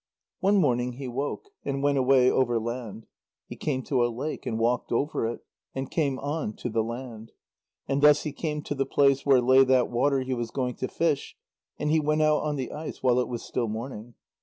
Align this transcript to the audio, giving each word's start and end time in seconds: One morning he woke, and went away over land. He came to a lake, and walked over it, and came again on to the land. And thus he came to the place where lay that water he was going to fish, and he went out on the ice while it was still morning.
One 0.39 0.57
morning 0.57 0.93
he 0.93 1.07
woke, 1.07 1.51
and 1.63 1.83
went 1.83 1.99
away 1.99 2.27
over 2.31 2.59
land. 2.59 3.05
He 3.45 3.55
came 3.55 3.83
to 3.83 4.03
a 4.03 4.07
lake, 4.09 4.47
and 4.47 4.57
walked 4.57 4.91
over 4.91 5.27
it, 5.27 5.41
and 5.75 5.91
came 5.91 6.17
again 6.17 6.25
on 6.27 6.53
to 6.55 6.69
the 6.69 6.81
land. 6.81 7.33
And 7.87 8.01
thus 8.01 8.23
he 8.23 8.31
came 8.33 8.63
to 8.63 8.73
the 8.73 8.87
place 8.87 9.27
where 9.27 9.39
lay 9.41 9.63
that 9.63 9.91
water 9.91 10.21
he 10.21 10.33
was 10.33 10.49
going 10.49 10.73
to 10.77 10.87
fish, 10.87 11.37
and 11.77 11.91
he 11.91 11.99
went 11.99 12.23
out 12.23 12.41
on 12.41 12.55
the 12.55 12.71
ice 12.71 13.03
while 13.03 13.19
it 13.19 13.27
was 13.27 13.43
still 13.43 13.67
morning. 13.67 14.15